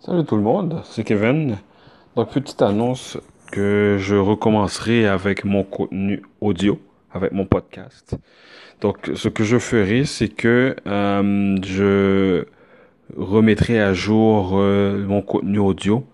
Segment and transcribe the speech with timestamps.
[0.00, 1.56] Salut tout le monde, c'est Kevin.
[2.14, 3.18] Donc, petite annonce
[3.50, 6.78] que je recommencerai avec mon contenu audio,
[7.12, 8.16] avec mon podcast.
[8.80, 12.44] Donc, ce que je ferai, c'est que euh, je
[13.16, 16.04] remettrai à jour euh, mon contenu audio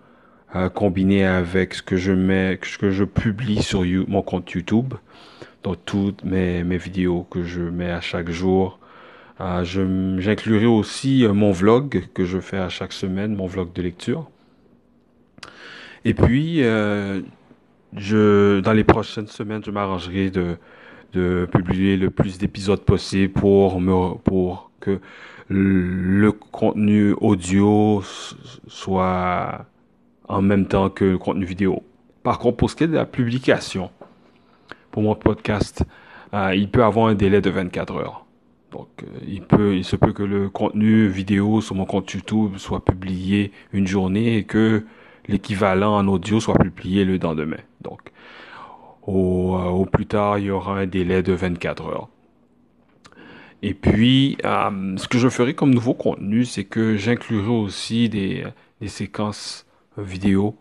[0.55, 4.95] euh, combiné avec ce que je mets, ce que je publie sur mon compte YouTube.
[5.65, 8.79] Donc, toutes mes, vidéos que je mets à chaque jour
[9.39, 14.31] J'inclurai aussi euh, mon vlog que je fais à chaque semaine, mon vlog de lecture.
[16.05, 17.23] Et puis, euh,
[17.97, 20.57] je, dans les prochaines semaines, je m'arrangerai de,
[21.13, 25.01] de publier le plus d'épisodes possible pour me, pour que
[25.49, 28.03] le contenu audio
[28.67, 29.67] soit
[30.29, 31.83] en même temps que le contenu vidéo.
[32.23, 33.91] Par contre, pour ce qui est de la publication,
[34.91, 35.85] pour mon podcast,
[36.35, 38.25] euh, il peut avoir un délai de 24 heures.
[38.73, 42.57] Donc, euh, il peut, il se peut que le contenu vidéo sur mon compte YouTube
[42.57, 44.85] soit publié une journée et que
[45.29, 47.61] l'équivalent en audio soit publié le lendemain.
[47.83, 48.01] Donc,
[49.07, 52.09] au, euh, plus tard, il y aura un délai de 24 heures.
[53.61, 58.45] Et puis, euh, ce que je ferai comme nouveau contenu, c'est que j'inclurai aussi des,
[58.87, 59.67] séquences
[59.99, 60.57] vidéo,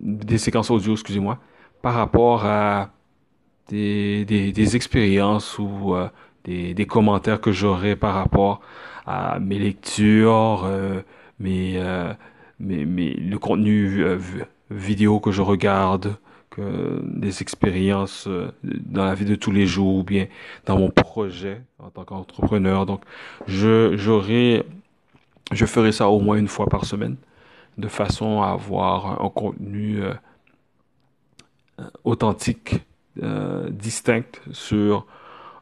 [0.00, 1.38] des séquences audio, excusez-moi,
[1.82, 2.90] par rapport à
[3.68, 5.96] des, des expériences ou
[6.74, 8.60] des, commentaires que j'aurai par rapport
[9.06, 11.00] à mes lectures, euh,
[11.44, 12.14] euh,
[12.60, 14.18] mes, mes, le contenu euh,
[14.70, 16.16] vidéo que je regarde,
[16.50, 18.28] que des expériences
[18.62, 20.26] dans la vie de tous les jours ou bien
[20.66, 22.86] dans mon projet en tant qu'entrepreneur.
[22.86, 23.02] Donc,
[23.46, 27.16] je je ferai ça au moins une fois par semaine,
[27.78, 30.00] de façon à avoir un contenu
[32.04, 32.80] authentique,
[33.70, 35.06] distinct sur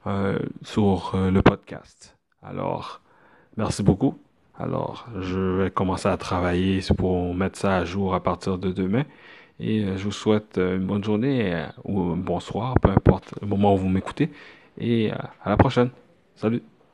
[0.07, 2.17] euh, sur euh, le podcast.
[2.43, 3.01] Alors,
[3.57, 4.19] merci beaucoup.
[4.59, 9.05] Alors, je vais commencer à travailler pour mettre ça à jour à partir de demain.
[9.59, 13.75] Et euh, je vous souhaite une bonne journée ou un bonsoir, peu importe le moment
[13.75, 14.31] où vous m'écoutez.
[14.79, 15.91] Et à la prochaine.
[16.37, 16.63] Salut.